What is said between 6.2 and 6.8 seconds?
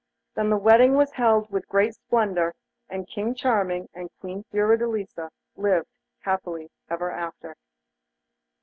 happily